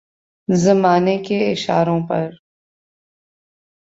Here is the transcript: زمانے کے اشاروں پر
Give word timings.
زمانے 0.47 1.17
کے 1.17 1.39
اشاروں 1.51 1.99
پر 2.07 2.29